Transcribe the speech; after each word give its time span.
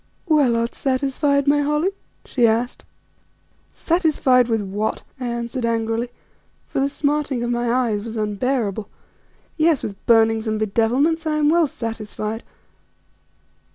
"Well, 0.25 0.55
art 0.55 0.73
satisfied, 0.73 1.45
my 1.45 1.59
Holly?" 1.61 1.91
she 2.25 2.47
asked. 2.47 2.85
"Satisfied 3.71 4.47
with 4.47 4.63
what?" 4.63 5.03
I 5.19 5.27
answered 5.27 5.63
angrily, 5.63 6.09
for 6.67 6.79
the 6.79 6.89
smarting 6.89 7.43
of 7.43 7.51
my 7.51 7.71
eyes 7.71 8.03
was 8.03 8.17
unbearable. 8.17 8.89
"Yes, 9.57 9.83
with 9.83 10.03
burnings 10.07 10.47
and 10.47 10.59
bedevilments 10.59 11.27
I 11.27 11.37
am 11.37 11.49
well 11.49 11.67
satisfied." 11.67 12.41